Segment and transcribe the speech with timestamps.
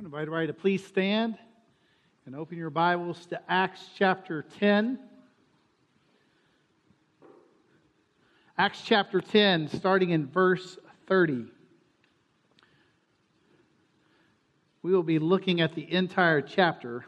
[0.00, 1.36] want to invite everybody to please stand
[2.24, 4.98] and open your Bibles to Acts chapter 10.
[8.56, 11.44] Acts chapter 10, starting in verse 30.
[14.80, 17.04] We will be looking at the entire chapter.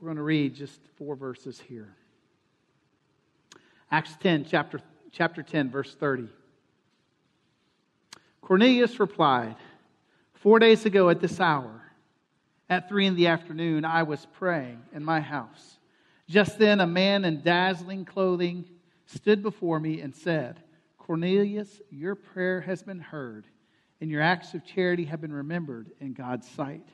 [0.00, 1.96] We're going to read just four verses here.
[3.90, 4.78] Acts 10, chapter,
[5.10, 6.28] chapter 10, verse 30.
[8.40, 9.56] Cornelius replied,
[10.36, 11.82] Four days ago at this hour,
[12.68, 15.78] at three in the afternoon, I was praying in my house.
[16.28, 18.66] Just then, a man in dazzling clothing
[19.06, 20.60] stood before me and said,
[20.98, 23.46] Cornelius, your prayer has been heard,
[24.00, 26.86] and your acts of charity have been remembered in God's sight.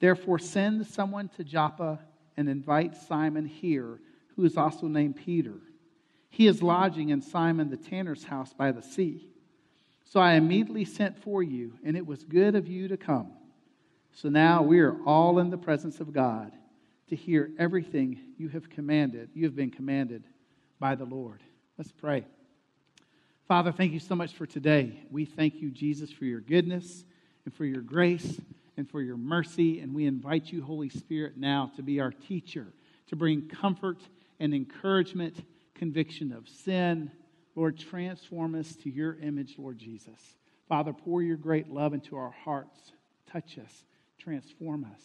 [0.00, 2.00] Therefore, send someone to Joppa
[2.36, 4.00] and invite Simon here,
[4.34, 5.60] who is also named Peter.
[6.28, 9.28] He is lodging in Simon the tanner's house by the sea.
[10.12, 13.32] So I immediately sent for you, and it was good of you to come.
[14.12, 16.52] So now we are all in the presence of God
[17.08, 20.24] to hear everything you have commanded, you have been commanded
[20.78, 21.40] by the Lord.
[21.78, 22.26] Let's pray.
[23.48, 25.02] Father, thank you so much for today.
[25.10, 27.04] We thank you, Jesus, for your goodness
[27.46, 28.38] and for your grace
[28.76, 29.80] and for your mercy.
[29.80, 32.66] And we invite you, Holy Spirit, now to be our teacher,
[33.06, 34.02] to bring comfort
[34.40, 35.42] and encouragement,
[35.74, 37.10] conviction of sin,
[37.54, 40.18] Lord, transform us to your image, Lord Jesus.
[40.68, 42.92] Father, pour your great love into our hearts.
[43.30, 43.84] Touch us,
[44.18, 45.02] transform us.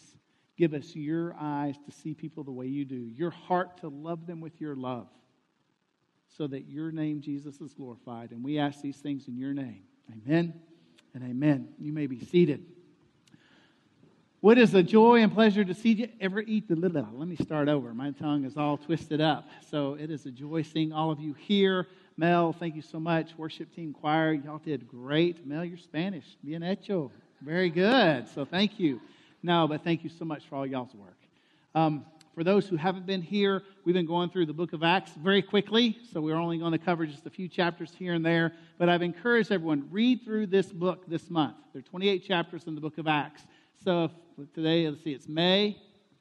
[0.56, 4.26] Give us your eyes to see people the way you do, your heart to love
[4.26, 5.06] them with your love,
[6.36, 8.32] so that your name, Jesus, is glorified.
[8.32, 9.82] And we ask these things in your name.
[10.10, 10.54] Amen
[11.14, 11.68] and amen.
[11.78, 12.64] You may be seated.
[14.40, 17.08] What is a joy and pleasure to see you ever eat the little?
[17.12, 17.92] Let me start over.
[17.92, 19.48] My tongue is all twisted up.
[19.68, 21.88] So it is a joy seeing all of you here.
[22.18, 23.30] Mel, thank you so much.
[23.38, 25.46] Worship team choir, y'all did great.
[25.46, 26.24] Mel, you're Spanish.
[26.44, 27.12] Bien hecho.
[27.40, 28.28] Very good.
[28.34, 29.00] So thank you.
[29.40, 31.16] No, but thank you so much for all y'all's work.
[31.76, 35.12] Um, for those who haven't been here, we've been going through the book of Acts
[35.12, 38.52] very quickly, so we're only going to cover just a few chapters here and there.
[38.78, 41.54] But I've encouraged everyone read through this book this month.
[41.72, 43.42] There are 28 chapters in the book of Acts.
[43.84, 44.10] So
[44.56, 45.76] today, let's see, it's May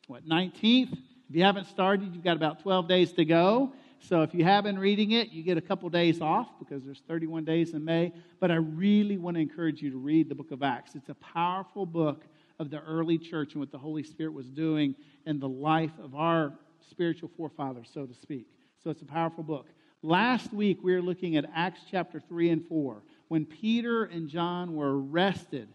[0.05, 0.93] what 19th.
[0.93, 3.73] If you haven't started, you've got about 12 days to go.
[3.99, 7.01] So if you have been reading it, you get a couple days off because there's
[7.07, 8.13] 31 days in May.
[8.39, 10.95] But I really want to encourage you to read the book of Acts.
[10.95, 12.23] It's a powerful book
[12.59, 16.15] of the early church and what the Holy Spirit was doing in the life of
[16.15, 16.53] our
[16.89, 18.47] spiritual forefathers, so to speak.
[18.83, 19.67] So it's a powerful book.
[20.03, 24.75] Last week, we were looking at Acts chapter 3 and 4 when Peter and John
[24.75, 25.67] were arrested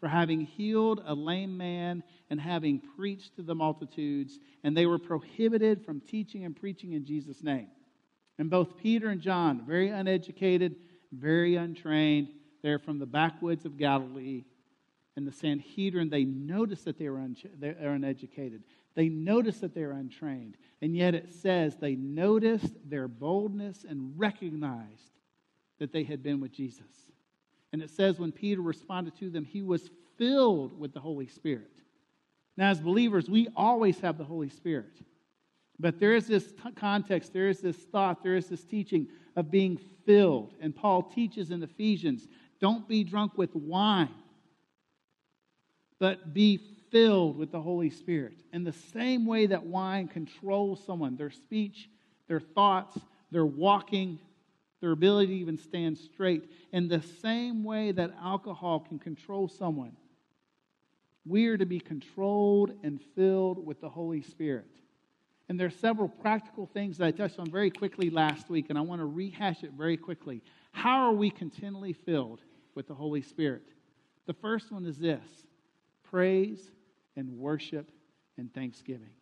[0.00, 4.98] for having healed a lame man and having preached to the multitudes, and they were
[4.98, 7.68] prohibited from teaching and preaching in Jesus' name.
[8.38, 10.76] And both Peter and John, very uneducated,
[11.12, 12.28] very untrained,
[12.62, 14.44] they're from the backwoods of Galilee.
[15.16, 18.64] And the Sanhedrin, they noticed that they were un- they're uneducated.
[18.94, 20.56] They noticed that they're untrained.
[20.82, 25.12] And yet it says they noticed their boldness and recognized
[25.78, 27.10] that they had been with Jesus.
[27.76, 31.70] And it says when Peter responded to them, he was filled with the Holy Spirit.
[32.56, 34.94] Now, as believers, we always have the Holy Spirit.
[35.78, 39.50] But there is this t- context, there is this thought, there is this teaching of
[39.50, 40.54] being filled.
[40.58, 42.26] And Paul teaches in Ephesians
[42.62, 44.08] don't be drunk with wine,
[45.98, 46.58] but be
[46.90, 48.38] filled with the Holy Spirit.
[48.54, 51.90] In the same way that wine controls someone, their speech,
[52.26, 52.98] their thoughts,
[53.30, 54.18] their walking,
[54.80, 59.96] their ability to even stand straight, in the same way that alcohol can control someone,
[61.24, 64.70] we are to be controlled and filled with the Holy Spirit.
[65.48, 68.78] And there are several practical things that I touched on very quickly last week, and
[68.78, 70.42] I want to rehash it very quickly.
[70.72, 72.40] How are we continually filled
[72.74, 73.62] with the Holy Spirit?
[74.26, 75.24] The first one is this
[76.02, 76.70] praise
[77.16, 77.90] and worship
[78.36, 79.14] and thanksgiving.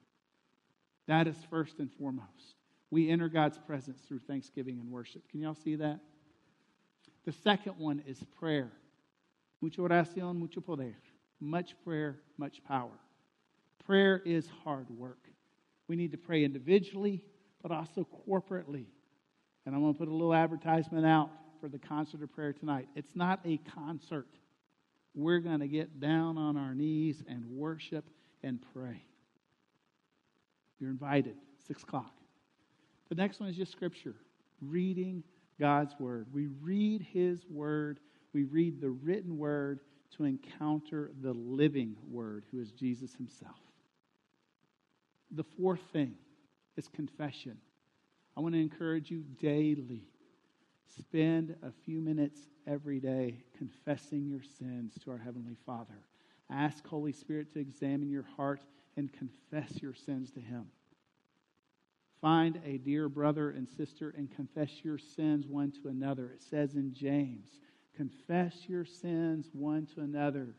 [1.07, 2.57] That is first and foremost.
[2.95, 5.29] We enter God's presence through thanksgiving and worship.
[5.29, 5.99] Can y'all see that?
[7.25, 8.71] The second one is prayer.
[9.61, 10.95] Mucha oración, mucho poder.
[11.41, 12.97] Much prayer, much power.
[13.85, 15.29] Prayer is hard work.
[15.89, 17.21] We need to pray individually,
[17.63, 18.85] but also corporately.
[19.67, 21.31] And I'm going to put a little advertisement out
[21.61, 22.87] for the concert of prayer tonight.
[22.95, 24.29] It's not a concert.
[25.17, 28.05] We're going to get down on our knees and worship
[28.45, 29.03] and pray.
[30.79, 31.35] You're invited,
[31.67, 32.13] 6 o'clock.
[33.09, 34.15] The next one is just scripture,
[34.61, 35.23] reading
[35.61, 36.27] God's word.
[36.33, 38.01] We read his word,
[38.33, 39.81] we read the written word
[40.17, 43.57] to encounter the living word, who is Jesus himself.
[45.31, 46.15] The fourth thing
[46.77, 47.59] is confession.
[48.37, 50.05] I want to encourage you daily.
[50.99, 56.05] Spend a few minutes every day confessing your sins to our Heavenly Father.
[56.51, 58.61] Ask Holy Spirit to examine your heart
[58.97, 60.67] and confess your sins to Him.
[62.25, 66.31] Find a dear brother and sister and confess your sins one to another.
[66.31, 67.51] It says in James,
[67.95, 70.55] confess your sins one to another.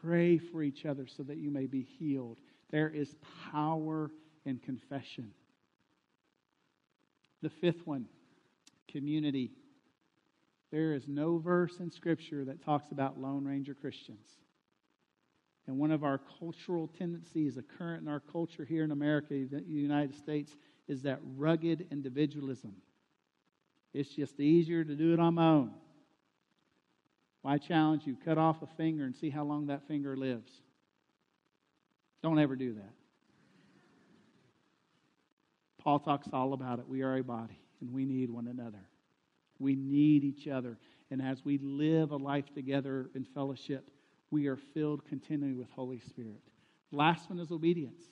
[0.00, 2.38] Pray for each other so that you may be healed.
[2.70, 3.16] There is
[3.50, 4.12] power
[4.44, 5.32] in confession.
[7.42, 8.06] The fifth one
[8.86, 9.50] community.
[10.70, 14.38] There is no verse in Scripture that talks about Lone Ranger Christians.
[15.68, 19.62] And one of our cultural tendencies, a current in our culture here in America, the
[19.66, 20.56] United States,
[20.88, 22.74] is that rugged individualism.
[23.92, 25.70] It's just easier to do it on my own.
[27.44, 30.50] I challenge you cut off a finger and see how long that finger lives.
[32.22, 32.92] Don't ever do that.
[35.82, 36.88] Paul talks all about it.
[36.88, 38.88] We are a body and we need one another.
[39.58, 40.78] We need each other.
[41.10, 43.90] And as we live a life together in fellowship,
[44.30, 46.42] we are filled continually with Holy Spirit.
[46.90, 48.02] Last one is obedience.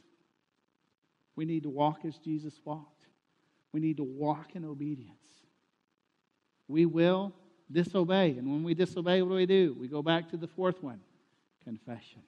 [1.34, 3.04] We need to walk as Jesus walked.
[3.72, 5.24] We need to walk in obedience.
[6.68, 7.34] We will
[7.70, 8.30] disobey.
[8.30, 9.76] And when we disobey, what do we do?
[9.78, 11.00] We go back to the fourth one
[11.62, 12.22] confession.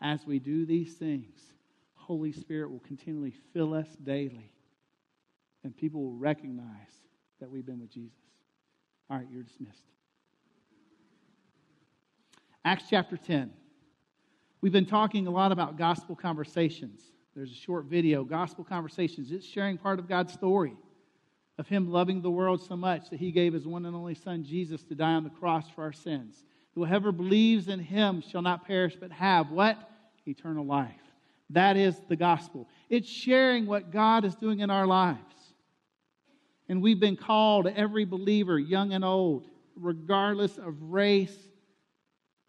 [0.00, 1.38] As we do these things,
[1.94, 4.52] Holy Spirit will continually fill us daily
[5.64, 6.66] and people will recognize
[7.40, 8.18] that we've been with Jesus.
[9.10, 9.84] All right, you're dismissed.
[12.64, 13.50] Acts chapter 10.
[14.60, 17.00] We've been talking a lot about gospel conversations.
[17.34, 19.30] There's a short video, Gospel Conversations.
[19.30, 20.74] It's sharing part of God's story
[21.58, 24.42] of Him loving the world so much that He gave His one and only Son,
[24.42, 26.42] Jesus, to die on the cross for our sins.
[26.74, 29.78] Whoever believes in Him shall not perish but have what?
[30.26, 30.90] Eternal life.
[31.50, 32.68] That is the gospel.
[32.90, 35.20] It's sharing what God is doing in our lives.
[36.68, 39.46] And we've been called, every believer, young and old,
[39.76, 41.48] regardless of race,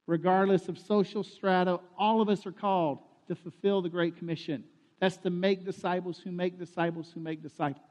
[0.09, 2.97] regardless of social strata, all of us are called
[3.27, 4.63] to fulfill the Great Commission.
[4.99, 7.85] That's to make disciples who make disciples who make disciples.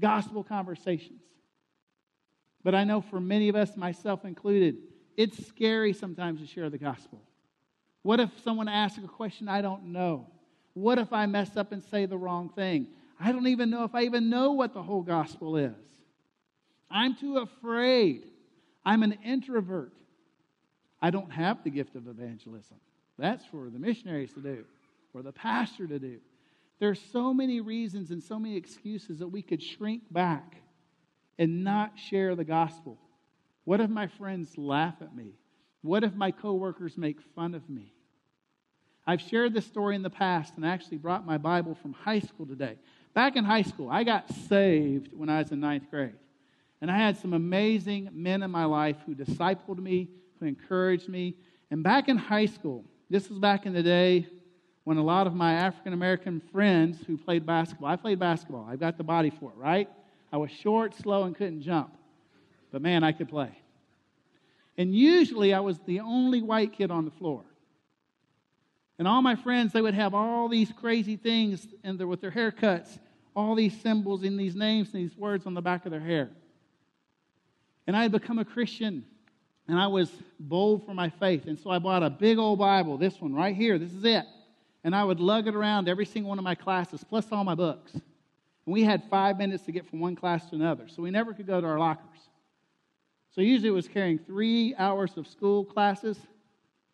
[0.00, 1.22] Gospel conversations.
[2.62, 4.76] But I know for many of us, myself included,
[5.16, 7.20] it's scary sometimes to share the gospel.
[8.02, 10.28] What if someone asks a question I don't know?
[10.74, 12.86] What if I mess up and say the wrong thing?
[13.18, 15.74] I don't even know if I even know what the whole gospel is.
[16.88, 18.24] I'm too afraid.
[18.84, 19.92] I'm an introvert.
[21.04, 22.78] I don't have the gift of evangelism.
[23.18, 24.64] That's for the missionaries to do,
[25.12, 26.16] or the pastor to do.
[26.78, 30.62] There are so many reasons and so many excuses that we could shrink back
[31.38, 32.96] and not share the gospel.
[33.64, 35.34] What if my friends laugh at me?
[35.82, 37.92] What if my coworkers make fun of me?
[39.06, 42.46] I've shared this story in the past and actually brought my Bible from high school
[42.46, 42.78] today.
[43.12, 46.14] Back in high school, I got saved when I was in ninth grade.
[46.80, 50.08] And I had some amazing men in my life who discipled me,
[50.44, 51.34] encouraged me.
[51.70, 54.26] And back in high school, this was back in the day
[54.84, 58.66] when a lot of my African American friends who played basketball, I played basketball.
[58.68, 59.88] I've got the body for it, right?
[60.32, 61.96] I was short, slow, and couldn't jump.
[62.70, 63.50] But man, I could play.
[64.76, 67.44] And usually I was the only white kid on the floor.
[68.98, 72.98] And all my friends, they would have all these crazy things in with their haircuts,
[73.34, 76.30] all these symbols and these names and these words on the back of their hair.
[77.86, 79.04] And I had become a Christian,
[79.68, 81.46] and I was bold for my faith.
[81.46, 84.24] And so I bought a big old Bible, this one right here, this is it.
[84.82, 87.54] And I would lug it around every single one of my classes, plus all my
[87.54, 87.92] books.
[87.92, 88.02] And
[88.72, 91.46] we had five minutes to get from one class to another, so we never could
[91.46, 92.20] go to our lockers.
[93.34, 96.18] So usually it was carrying three hours of school classes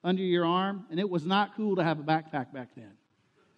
[0.02, 2.92] under your arm, and it was not cool to have a backpack back then.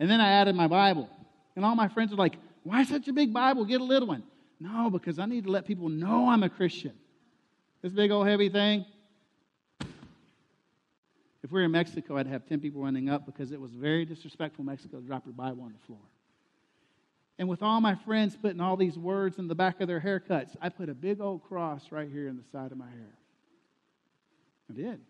[0.00, 1.08] And then I added my Bible.
[1.54, 3.64] And all my friends were like, Why such a big Bible?
[3.64, 4.24] Get a little one.
[4.58, 6.92] No, because I need to let people know I'm a Christian.
[7.82, 8.84] This big old heavy thing.
[11.52, 14.06] If we were in Mexico, I'd have 10 people running up because it was very
[14.06, 16.00] disrespectful Mexico to drop your Bible on the floor.
[17.38, 20.56] And with all my friends putting all these words in the back of their haircuts,
[20.62, 23.18] I put a big old cross right here in the side of my hair.
[24.70, 25.00] I did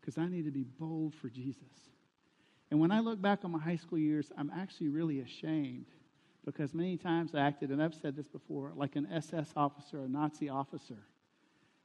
[0.00, 1.64] because I need to be bold for Jesus.
[2.70, 5.86] And when I look back on my high school years, I'm actually really ashamed
[6.44, 10.08] because many times I acted, and I've said this before, like an SS officer, a
[10.08, 10.98] Nazi officer.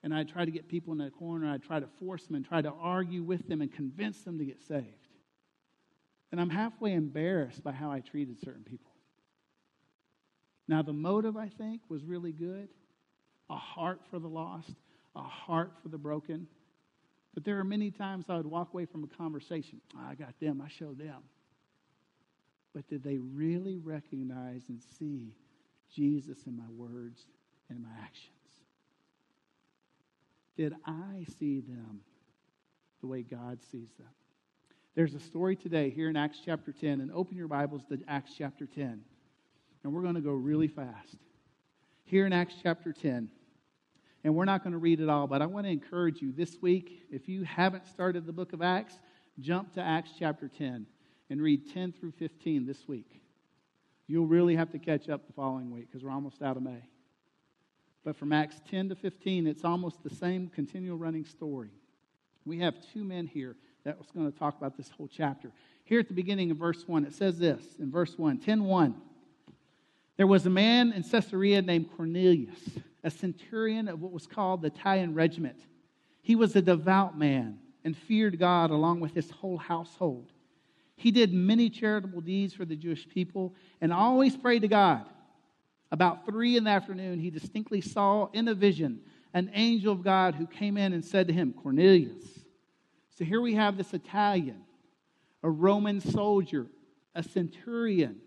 [0.05, 2.45] And I'd try to get people in the corner, I'd try to force them and
[2.45, 4.85] try to argue with them and convince them to get saved.
[6.31, 8.91] And I'm halfway embarrassed by how I treated certain people.
[10.67, 12.69] Now, the motive, I think, was really good
[13.50, 14.75] a heart for the lost,
[15.15, 16.47] a heart for the broken.
[17.33, 19.81] But there are many times I would walk away from a conversation.
[19.95, 21.24] Oh, I got them, I showed them.
[22.75, 25.33] But did they really recognize and see
[25.91, 27.25] Jesus in my words
[27.69, 28.35] and my actions?
[30.55, 32.00] Did I see them
[33.01, 34.07] the way God sees them?
[34.95, 38.31] There's a story today here in Acts chapter 10, and open your Bibles to Acts
[38.38, 39.01] chapter 10.
[39.83, 41.17] And we're going to go really fast.
[42.05, 43.29] Here in Acts chapter 10,
[44.24, 46.62] and we're not going to read it all, but I want to encourage you this
[46.62, 48.97] week, if you haven't started the book of Acts,
[49.39, 50.85] jump to Acts chapter 10
[51.29, 53.21] and read 10 through 15 this week.
[54.07, 56.83] You'll really have to catch up the following week because we're almost out of May.
[58.05, 61.71] But from Acts 10 to 15, it's almost the same continual running story.
[62.45, 65.51] We have two men here that was going to talk about this whole chapter.
[65.85, 68.95] Here at the beginning of verse 1, it says this in verse 1 10 1.
[70.17, 72.59] There was a man in Caesarea named Cornelius,
[73.03, 75.57] a centurion of what was called the Italian regiment.
[76.21, 80.31] He was a devout man and feared God along with his whole household.
[80.95, 85.05] He did many charitable deeds for the Jewish people and always prayed to God.
[85.96, 89.00] About three in the afternoon, he distinctly saw in a vision
[89.34, 92.42] an angel of God who came in and said to him, Cornelius.
[93.18, 94.60] So here we have this Italian,
[95.42, 96.68] a Roman soldier,
[97.16, 98.18] a centurion,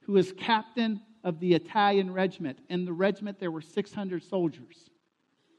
[0.00, 2.58] who is captain of the Italian regiment.
[2.68, 4.90] In the regiment, there were 600 soldiers.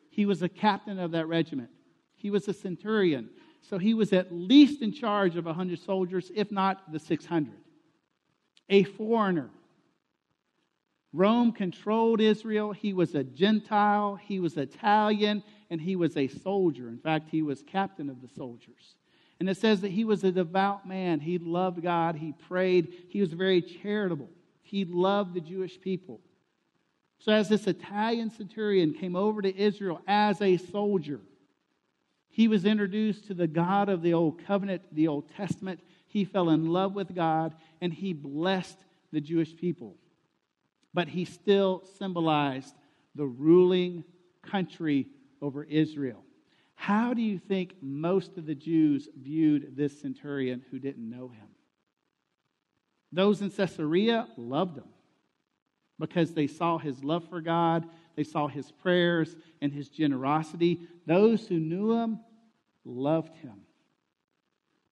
[0.09, 1.69] He was a captain of that regiment.
[2.17, 3.29] He was a centurion.
[3.61, 7.53] So he was at least in charge of 100 soldiers, if not the 600.
[8.67, 9.49] A foreigner.
[11.15, 12.73] Rome controlled Israel.
[12.73, 14.15] He was a Gentile.
[14.15, 15.43] He was Italian.
[15.69, 16.89] And he was a soldier.
[16.89, 18.95] In fact, he was captain of the soldiers.
[19.39, 21.19] And it says that he was a devout man.
[21.19, 22.15] He loved God.
[22.15, 22.93] He prayed.
[23.09, 24.29] He was very charitable.
[24.61, 26.21] He loved the Jewish people.
[27.19, 31.21] So, as this Italian centurion came over to Israel as a soldier,
[32.29, 35.79] he was introduced to the God of the Old Covenant, the Old Testament.
[36.07, 38.77] He fell in love with God and he blessed
[39.11, 39.95] the Jewish people.
[40.95, 42.73] But he still symbolized
[43.15, 44.05] the ruling
[44.41, 45.07] country
[45.41, 46.23] over Israel.
[46.75, 51.49] How do you think most of the Jews viewed this centurion who didn't know him?
[53.11, 54.87] Those in Caesarea loved him
[55.99, 57.85] because they saw his love for God,
[58.15, 60.87] they saw his prayers and his generosity.
[61.05, 62.21] Those who knew him
[62.85, 63.63] loved him.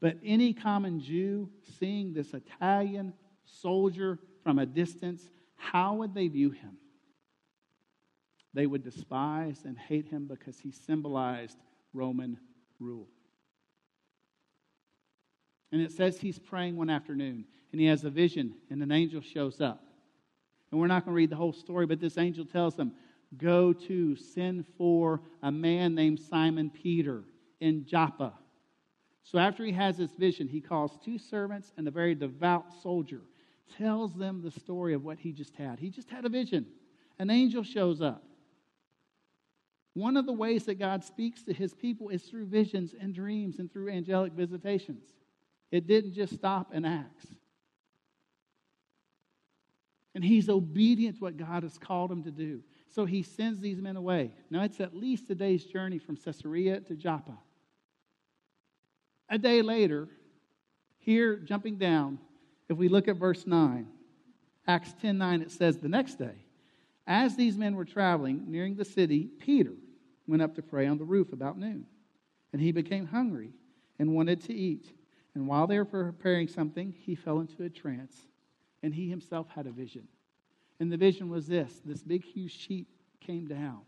[0.02, 3.14] But any common Jew seeing this Italian
[3.46, 5.30] soldier from a distance,
[5.72, 6.78] how would they view him?
[8.54, 11.58] They would despise and hate him because he symbolized
[11.94, 12.38] Roman
[12.80, 13.08] rule.
[15.72, 19.22] And it says he's praying one afternoon and he has a vision and an angel
[19.22, 19.84] shows up.
[20.70, 22.94] And we're not going to read the whole story, but this angel tells him,
[23.38, 27.24] Go to send for a man named Simon Peter
[27.60, 28.34] in Joppa.
[29.24, 33.22] So after he has this vision, he calls two servants and a very devout soldier,
[33.78, 35.80] tells them the story of what he just had.
[35.80, 36.66] He just had a vision.
[37.20, 38.24] An angel shows up.
[39.94, 43.60] One of the ways that God speaks to his people is through visions and dreams
[43.60, 45.04] and through angelic visitations.
[45.72, 47.28] It didn't just stop in Acts.
[50.16, 52.62] And he's obedient to what God has called him to do.
[52.90, 54.32] So he sends these men away.
[54.52, 57.38] Now, it's at least a day's journey from Caesarea to Joppa.
[59.30, 60.08] A day later,
[61.00, 62.20] here, jumping down,
[62.70, 63.88] if we look at verse 9,
[64.68, 66.46] Acts 10 9, it says, The next day,
[67.06, 69.74] as these men were traveling, nearing the city, Peter
[70.28, 71.86] went up to pray on the roof about noon.
[72.54, 73.52] And he became hungry
[74.00, 74.94] and wanted to eat.
[75.36, 78.16] And while they were preparing something, he fell into a trance.
[78.82, 80.08] And he himself had a vision.
[80.80, 82.88] And the vision was this this big, huge sheet
[83.20, 83.82] came down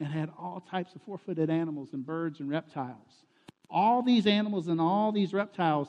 [0.00, 3.24] and had all types of four footed animals and birds and reptiles.
[3.70, 5.88] All these animals and all these reptiles,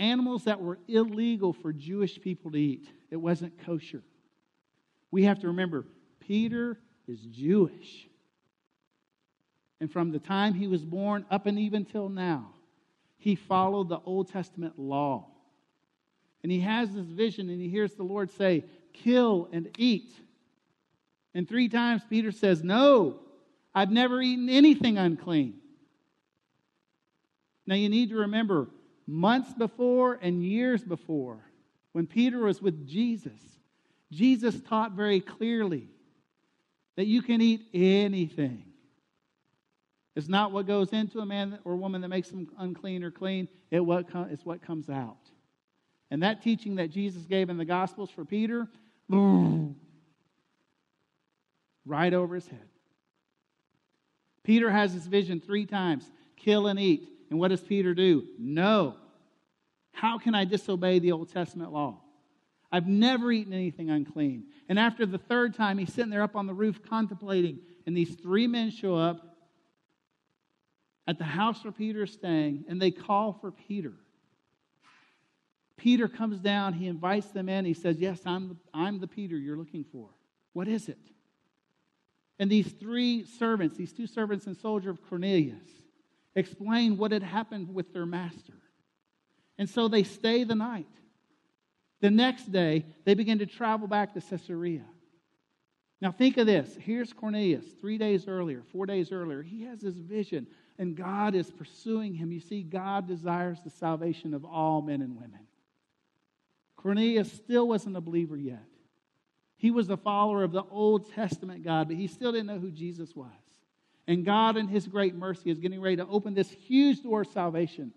[0.00, 2.88] animals that were illegal for Jewish people to eat.
[3.10, 4.02] It wasn't kosher.
[5.10, 5.84] We have to remember,
[6.20, 8.08] Peter is Jewish.
[9.80, 12.54] And from the time he was born up and even till now,
[13.18, 15.26] he followed the Old Testament law.
[16.42, 20.12] And he has this vision and he hears the Lord say, Kill and eat.
[21.34, 23.20] And three times Peter says, No,
[23.74, 25.58] I've never eaten anything unclean.
[27.66, 28.68] Now you need to remember,
[29.06, 31.38] months before and years before,
[31.92, 33.40] when Peter was with Jesus,
[34.12, 35.88] Jesus taught very clearly
[36.96, 38.64] that you can eat anything.
[40.16, 43.48] It's not what goes into a man or woman that makes them unclean or clean,
[43.70, 45.16] it what it's what comes out.
[46.10, 48.68] And that teaching that Jesus gave in the Gospels for Peter,
[51.86, 52.68] right over his head.
[54.42, 57.08] Peter has this vision three times kill and eat.
[57.30, 58.26] And what does Peter do?
[58.38, 58.96] No.
[59.92, 62.00] How can I disobey the Old Testament law?
[62.72, 64.44] I've never eaten anything unclean.
[64.68, 68.14] And after the third time, he's sitting there up on the roof contemplating, and these
[68.14, 69.36] three men show up
[71.06, 73.94] at the house where Peter is staying, and they call for Peter.
[75.76, 79.56] Peter comes down, he invites them in, he says, Yes, I'm, I'm the Peter you're
[79.56, 80.08] looking for.
[80.52, 80.98] What is it?
[82.38, 85.64] And these three servants, these two servants and soldier of Cornelius,
[86.34, 88.54] explain what had happened with their master.
[89.58, 90.86] And so they stay the night.
[92.00, 94.84] The next day, they begin to travel back to Caesarea.
[96.00, 96.74] Now, think of this.
[96.80, 99.42] Here's Cornelius, three days earlier, four days earlier.
[99.42, 100.46] He has this vision,
[100.78, 102.32] and God is pursuing him.
[102.32, 105.40] You see, God desires the salvation of all men and women.
[106.76, 108.64] Cornelius still wasn't a believer yet.
[109.58, 112.70] He was a follower of the Old Testament God, but he still didn't know who
[112.70, 113.28] Jesus was.
[114.06, 117.28] And God, in his great mercy, is getting ready to open this huge door of
[117.28, 117.92] salvation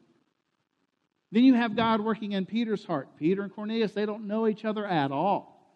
[1.34, 3.18] then you have God working in Peter's heart.
[3.18, 5.76] Peter and Cornelius, they don't know each other at all.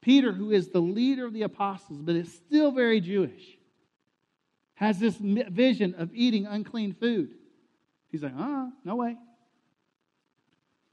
[0.00, 3.58] Peter, who is the leader of the apostles, but is still very Jewish,
[4.74, 7.30] has this vision of eating unclean food.
[8.10, 9.16] He's like, uh, no way.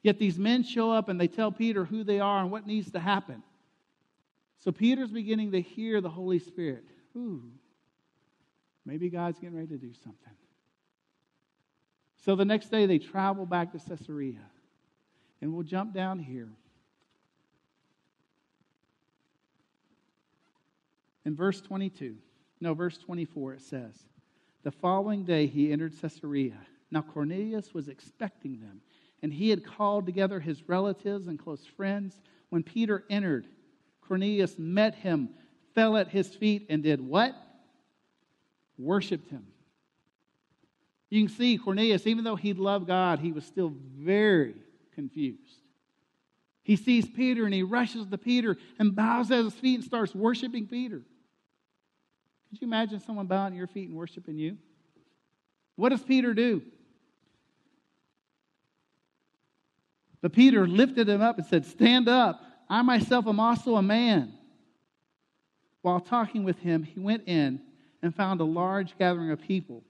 [0.04, 2.92] Yet these men show up and they tell Peter who they are and what needs
[2.92, 3.42] to happen.
[4.60, 6.86] So Peter's beginning to hear the Holy Spirit.
[7.18, 7.42] Ooh,
[8.86, 10.34] maybe God's getting ready to do something.
[12.26, 14.40] So the next day they travel back to Caesarea.
[15.42, 16.48] And we'll jump down here.
[21.26, 22.16] In verse 22,
[22.62, 23.94] no, verse 24, it says,
[24.64, 26.58] The following day he entered Caesarea.
[26.92, 28.80] Now Cornelius was expecting them,
[29.22, 32.22] and he had called together his relatives and close friends.
[32.50, 33.48] When Peter entered,
[34.08, 35.30] Cornelius met him,
[35.76, 37.36] fell at his feet, and did what?
[38.78, 39.46] Worshipped him.
[41.10, 44.56] You can see Cornelius, even though he loved God, he was still very
[44.96, 45.62] confused.
[46.64, 50.16] He sees Peter and he rushes to Peter and bows at his feet and starts
[50.16, 51.02] worshiping Peter.
[52.50, 54.58] Could you imagine someone bowing at your feet and worshiping you?
[55.76, 56.62] What does Peter do?
[60.22, 62.42] But Peter lifted him up and said, Stand up.
[62.70, 64.34] I myself am also a man.
[65.82, 67.60] While talking with him, he went in
[68.04, 69.84] and found a large gathering of people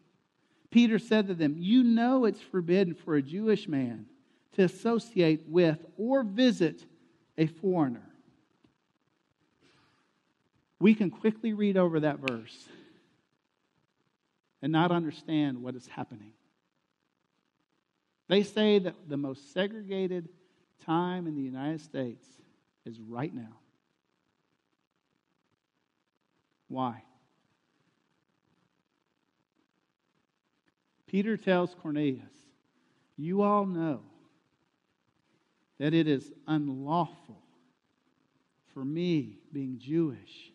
[0.73, 4.07] Peter said to them, You know it's forbidden for a Jewish man
[4.53, 6.83] to associate with or visit
[7.37, 8.09] a foreigner.
[10.79, 12.67] We can quickly read over that verse
[14.63, 16.31] and not understand what is happening.
[18.27, 20.27] They say that the most segregated
[20.87, 22.25] time in the United States
[22.83, 23.59] is right now.
[26.67, 27.03] Why?
[31.13, 32.33] Peter tells Cornelius,
[33.17, 33.99] You all know
[35.77, 37.39] that it is unlawful
[38.73, 40.51] for me, being Jewish,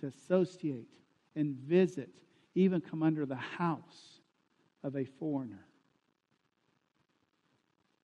[0.00, 0.90] to associate
[1.34, 2.10] and visit,
[2.54, 4.20] even come under the house
[4.82, 5.64] of a foreigner.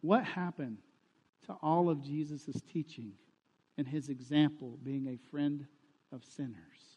[0.01, 0.79] What happened
[1.49, 3.13] to all of Jesus' teaching
[3.77, 5.67] and his example being a friend
[6.13, 6.90] of sinners?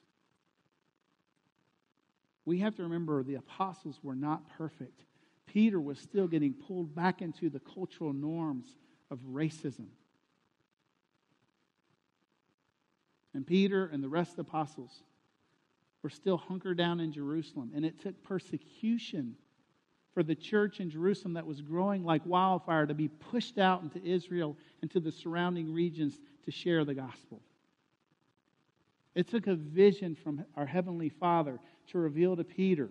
[2.46, 5.04] We have to remember the apostles were not perfect.
[5.46, 8.68] Peter was still getting pulled back into the cultural norms
[9.12, 9.88] of racism.
[13.34, 15.04] And Peter and the rest of the apostles
[16.02, 17.72] were still hunkered down in Jerusalem.
[17.76, 19.36] And it took persecution
[20.14, 24.04] for the church in Jerusalem that was growing like wildfire to be pushed out into
[24.04, 27.42] Israel and to the surrounding regions to share the gospel.
[29.16, 32.90] It took a vision from our Heavenly Father to reveal to Peter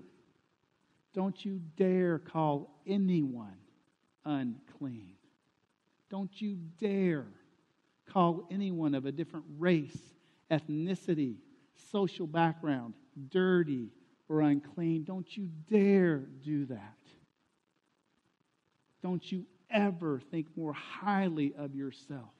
[1.14, 3.56] don't you dare call anyone
[4.24, 5.14] unclean.
[6.10, 7.26] Don't you dare
[8.10, 9.96] call anyone of a different race,
[10.50, 11.36] ethnicity,
[11.90, 12.94] social background
[13.28, 13.88] dirty
[14.28, 15.04] or unclean.
[15.04, 16.96] Don't you dare do that.
[19.02, 22.30] Don't you ever think more highly of yourself.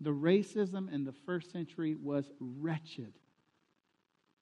[0.00, 3.12] The racism in the first century was wretched.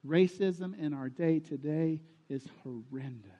[0.07, 3.31] Racism in our day today is horrendous.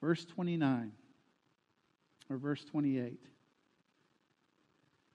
[0.00, 0.92] Verse 29
[2.30, 3.18] or verse 28.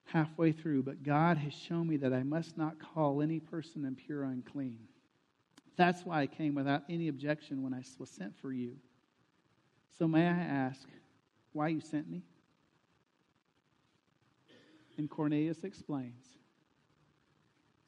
[0.05, 4.21] Halfway through, but God has shown me that I must not call any person impure
[4.21, 4.79] or unclean.
[5.77, 8.75] That's why I came without any objection when I was sent for you.
[9.97, 10.85] So may I ask,
[11.53, 12.23] why you sent me?
[14.97, 16.25] And Cornelius explains.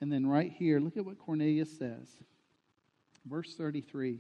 [0.02, 2.10] And then right here, look at what Cornelius says.
[3.26, 4.20] Verse 33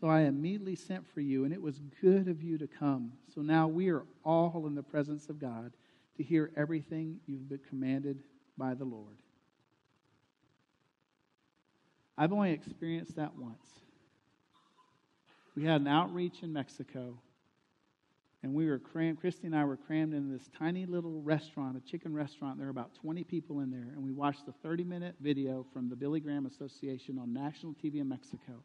[0.00, 3.12] So I immediately sent for you, and it was good of you to come.
[3.34, 5.72] So now we are all in the presence of God
[6.16, 8.22] to hear everything you've been commanded
[8.56, 9.16] by the Lord.
[12.16, 13.68] I've only experienced that once.
[15.54, 17.18] We had an outreach in Mexico,
[18.46, 21.80] and we were crammed, Christy and I were crammed in this tiny little restaurant, a
[21.80, 22.58] chicken restaurant.
[22.58, 25.88] There were about 20 people in there, and we watched the 30 minute video from
[25.88, 28.62] the Billy Graham Association on national TV in Mexico.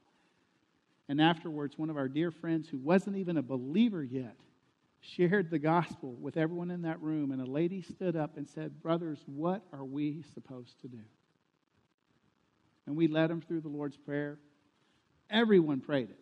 [1.09, 4.35] And afterwards, one of our dear friends who wasn't even a believer yet
[4.99, 8.83] shared the gospel with everyone in that room, and a lady stood up and said,
[8.83, 11.01] Brothers, what are we supposed to do?
[12.85, 14.37] And we led them through the Lord's Prayer.
[15.31, 16.19] Everyone prayed it.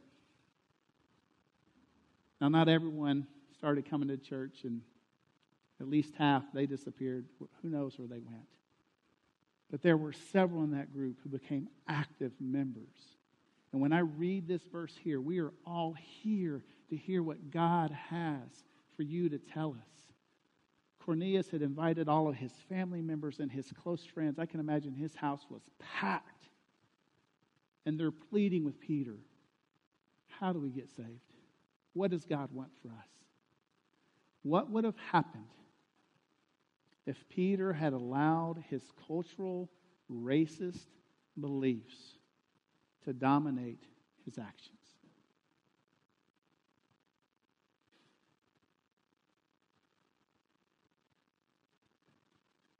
[2.39, 3.27] Now, not everyone
[3.59, 4.81] started coming to church, and
[5.81, 7.25] at least half, they disappeared.
[7.61, 8.47] Who knows where they went?
[9.69, 13.17] But there were several in that group who became active members.
[13.71, 15.93] And when I read this verse here, we are all
[16.23, 18.63] here to hear what God has
[18.95, 19.99] for you to tell us.
[21.05, 24.39] Cornelius had invited all of his family members and his close friends.
[24.39, 26.47] I can imagine his house was packed.
[27.85, 29.17] And they're pleading with Peter
[30.39, 31.19] How do we get saved?
[31.93, 33.18] What does God want for us?
[34.43, 35.45] What would have happened
[37.05, 39.69] if Peter had allowed his cultural,
[40.11, 40.87] racist
[41.39, 42.15] beliefs
[43.05, 43.83] to dominate
[44.25, 44.79] his actions?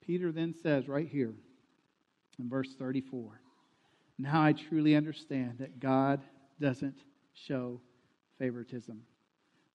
[0.09, 1.35] Peter then says right here
[2.39, 3.39] in verse 34
[4.17, 6.23] Now I truly understand that God
[6.59, 6.97] doesn't
[7.33, 7.79] show
[8.39, 9.03] favoritism.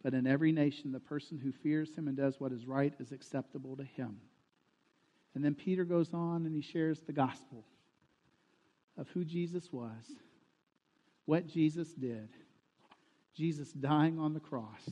[0.04, 3.10] But in every nation, the person who fears him and does what is right is
[3.10, 4.18] acceptable to him.
[5.34, 7.64] And then Peter goes on and he shares the gospel
[8.98, 10.04] of who Jesus was,
[11.24, 12.28] what Jesus did,
[13.34, 14.90] Jesus dying on the cross,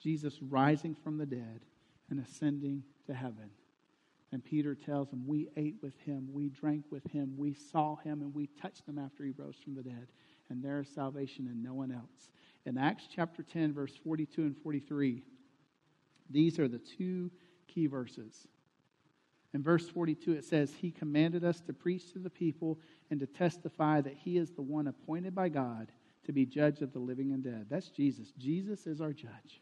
[0.00, 1.62] Jesus rising from the dead
[2.08, 3.50] and ascending to heaven.
[4.30, 8.22] And Peter tells him, We ate with him, we drank with him, we saw him,
[8.22, 10.06] and we touched him after he rose from the dead.
[10.48, 12.30] And there is salvation in no one else
[12.66, 15.22] in Acts chapter 10, verse 42 and 43.
[16.30, 17.30] These are the two
[17.66, 18.46] key verses.
[19.52, 23.26] In verse 42, it says, He commanded us to preach to the people and to
[23.26, 25.92] testify that He is the one appointed by God
[26.24, 27.66] to be judge of the living and dead.
[27.70, 28.32] That's Jesus.
[28.38, 29.60] Jesus is our judge.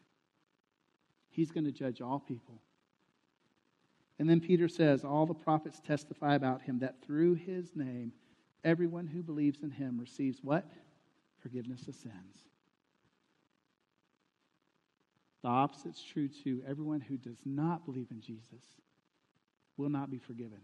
[1.29, 2.63] He's going to judge all people.
[4.19, 8.13] And then Peter says, All the prophets testify about him that through his name,
[8.65, 10.71] everyone who believes in him receives what?
[11.41, 12.52] Forgiveness of sins.
[15.43, 16.63] The opposite is true too.
[16.69, 18.65] Everyone who does not believe in Jesus
[19.77, 20.61] will not be forgiven.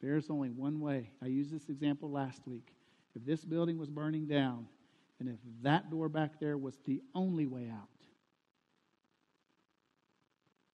[0.00, 1.10] There's only one way.
[1.22, 2.68] I used this example last week.
[3.14, 4.66] If this building was burning down,
[5.18, 7.88] and if that door back there was the only way out,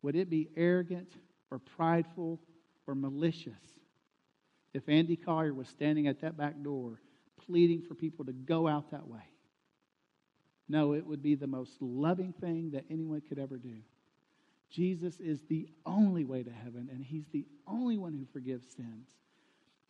[0.02, 1.12] would it be arrogant
[1.50, 2.40] or prideful
[2.86, 3.54] or malicious
[4.74, 7.00] if Andy Collier was standing at that back door
[7.46, 9.20] pleading for people to go out that way?
[10.68, 13.76] No, it would be the most loving thing that anyone could ever do.
[14.70, 19.08] Jesus is the only way to heaven, and He's the only one who forgives sins.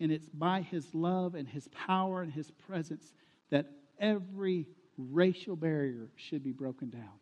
[0.01, 3.13] And it's by His love and His power and His presence
[3.51, 4.67] that every
[4.99, 7.21] racial barrier should be broken down.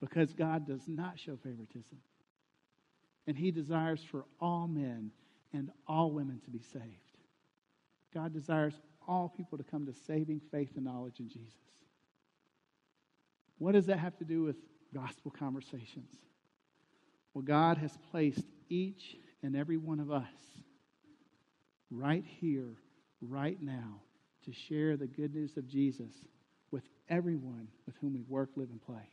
[0.00, 1.98] Because God does not show favoritism.
[3.26, 5.10] And He desires for all men
[5.52, 6.84] and all women to be saved.
[8.14, 8.74] God desires
[9.08, 11.54] all people to come to saving faith and knowledge in Jesus.
[13.58, 14.56] What does that have to do with
[14.94, 16.10] gospel conversations?
[17.34, 20.24] Well, God has placed each and every one of us
[21.90, 22.76] right here,
[23.20, 24.00] right now,
[24.44, 26.12] to share the good news of Jesus
[26.70, 29.10] with everyone with whom we work, live, and play.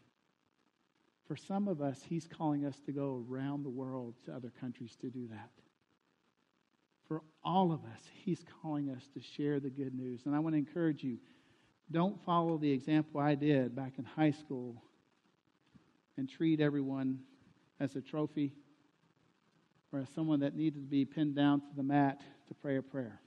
[1.28, 4.96] For some of us, He's calling us to go around the world to other countries
[5.02, 5.52] to do that
[7.10, 10.22] for all of us, He's calling us to share the good news.
[10.26, 11.18] And I want to encourage you
[11.92, 14.82] don't follow the example I did back in high school
[16.18, 17.20] and treat everyone
[17.80, 18.54] as a trophy
[19.92, 22.82] or as someone that needed to be pinned down to the mat to pray a
[22.84, 23.20] prayer.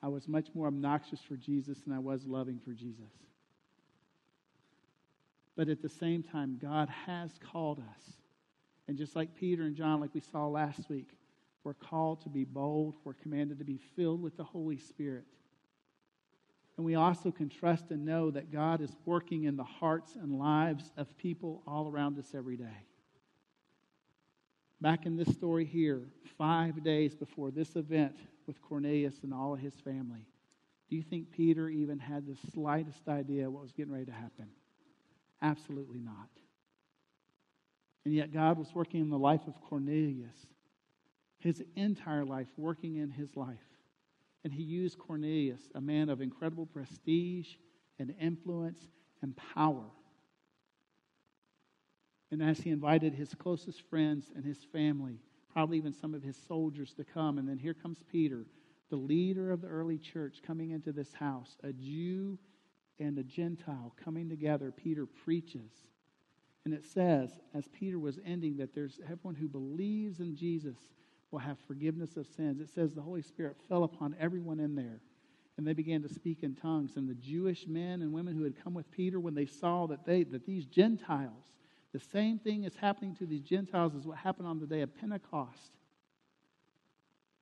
[0.00, 3.10] I was much more obnoxious for Jesus than I was loving for Jesus.
[5.56, 8.12] But at the same time, God has called us.
[8.86, 11.10] And just like Peter and John, like we saw last week,
[11.64, 12.96] we're called to be bold.
[13.04, 15.24] We're commanded to be filled with the Holy Spirit.
[16.76, 20.38] And we also can trust and know that God is working in the hearts and
[20.38, 22.86] lives of people all around us every day.
[24.80, 26.02] back in this story here,
[26.36, 28.16] five days before this event
[28.48, 30.26] with Cornelius and all of his family,
[30.90, 34.48] do you think Peter even had the slightest idea what was getting ready to happen?
[35.40, 36.28] Absolutely not.
[38.04, 40.34] And yet, God was working in the life of Cornelius,
[41.42, 43.58] his entire life, working in his life.
[44.44, 47.54] And he used Cornelius, a man of incredible prestige
[47.98, 48.78] and influence
[49.22, 49.84] and power.
[52.30, 55.18] And as he invited his closest friends and his family,
[55.52, 58.46] probably even some of his soldiers to come, and then here comes Peter,
[58.90, 62.38] the leader of the early church, coming into this house, a Jew
[62.98, 64.70] and a Gentile coming together.
[64.70, 65.72] Peter preaches.
[66.64, 70.76] And it says, as Peter was ending, that there's everyone who believes in Jesus
[71.32, 72.60] will have forgiveness of sins.
[72.60, 75.00] It says the Holy Spirit fell upon everyone in there.
[75.56, 76.96] And they began to speak in tongues.
[76.96, 80.04] And the Jewish men and women who had come with Peter, when they saw that,
[80.04, 81.44] they, that these Gentiles,
[81.92, 84.94] the same thing is happening to these Gentiles as what happened on the day of
[84.96, 85.72] Pentecost.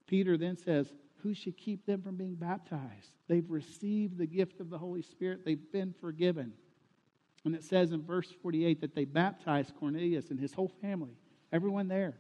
[0.07, 3.11] Peter then says, Who should keep them from being baptized?
[3.29, 6.53] They've received the gift of the Holy Spirit, they've been forgiven.
[7.45, 11.17] And it says in verse 48 that they baptized Cornelius and his whole family,
[11.53, 12.19] everyone there.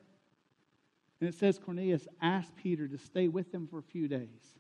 [1.20, 4.59] And it says Cornelius asked Peter to stay with them for a few days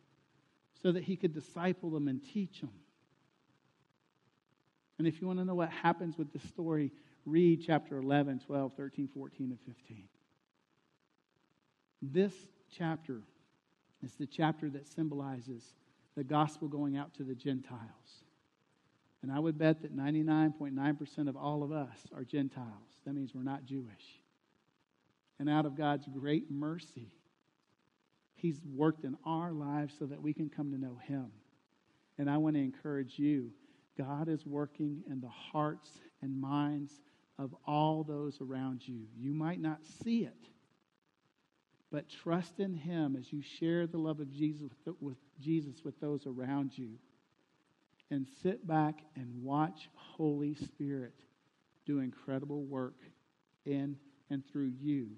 [0.82, 2.72] so that he could disciple them and teach them.
[4.98, 6.92] And if you want to know what happens with this story,
[7.24, 10.04] read chapter 11, 12, 13, 14, and 15.
[12.02, 12.34] This
[12.70, 13.22] chapter
[14.02, 15.74] is the chapter that symbolizes
[16.16, 18.24] the gospel going out to the Gentiles.
[19.22, 22.68] And I would bet that 99.9% of all of us are Gentiles.
[23.06, 24.19] That means we're not Jewish.
[25.40, 27.10] And out of God's great mercy,
[28.34, 31.32] He's worked in our lives so that we can come to know Him.
[32.18, 33.50] And I want to encourage you
[33.96, 36.92] God is working in the hearts and minds
[37.38, 39.06] of all those around you.
[39.16, 40.48] You might not see it,
[41.90, 46.26] but trust in Him as you share the love of Jesus with Jesus with those
[46.26, 46.98] around you.
[48.10, 51.14] And sit back and watch Holy Spirit
[51.86, 52.98] do incredible work
[53.64, 53.96] in
[54.28, 55.12] and through you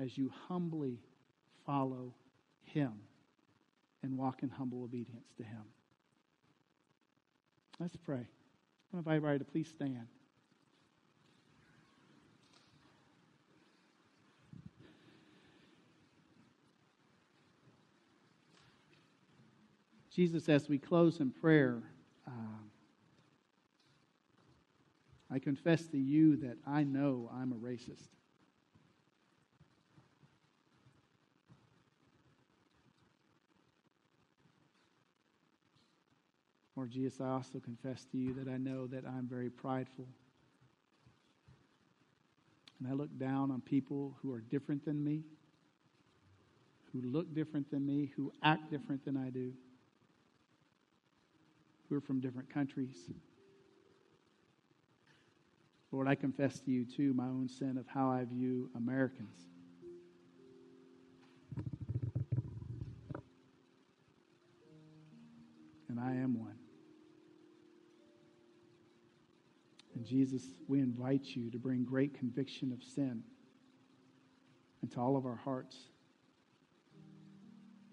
[0.00, 0.98] as you humbly
[1.66, 2.14] follow
[2.64, 2.92] Him
[4.02, 5.62] and walk in humble obedience to Him.
[7.78, 8.26] Let's pray.
[8.94, 10.06] I invite everybody to please stand.
[20.10, 21.82] Jesus, as we close in prayer,
[22.26, 22.30] uh,
[25.32, 28.08] I confess to you that I know I'm a racist.
[36.80, 40.06] Lord Jesus, I also confess to you that I know that I'm very prideful.
[42.78, 45.24] And I look down on people who are different than me,
[46.90, 49.52] who look different than me, who act different than I do,
[51.90, 52.96] who are from different countries.
[55.92, 59.36] Lord, I confess to you, too, my own sin of how I view Americans.
[65.90, 66.54] And I am one.
[69.99, 73.22] And Jesus, we invite you to bring great conviction of sin
[74.82, 75.76] into all of our hearts,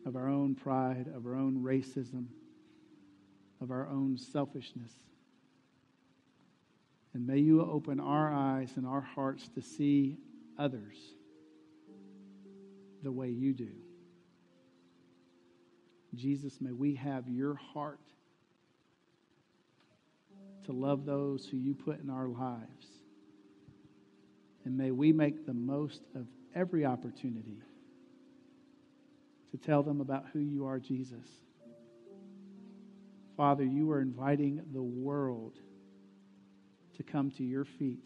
[0.04, 2.26] of our own pride, of our own racism,
[3.62, 4.92] of our own selfishness.
[7.14, 10.18] And may you open our eyes and our hearts to see
[10.58, 10.98] others
[13.04, 13.70] the way you do.
[16.16, 18.00] Jesus, may we have your heart
[20.66, 22.88] to love those who you put in our lives.
[24.66, 27.62] And may we make the most of every opportunity
[29.52, 31.26] to tell them about who you are, Jesus.
[33.38, 35.54] Father, you are inviting the world
[36.98, 38.06] to come to your feet,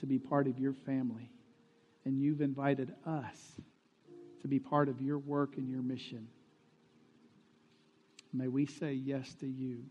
[0.00, 1.30] to be part of your family.
[2.04, 3.60] And you've invited us
[4.42, 6.26] to be part of your work and your mission.
[8.32, 9.84] May we say yes to you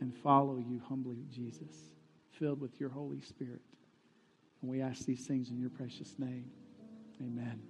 [0.00, 1.72] and follow you humbly, Jesus,
[2.38, 3.62] filled with your Holy Spirit.
[4.62, 6.50] And we ask these things in your precious name.
[7.20, 7.67] Amen.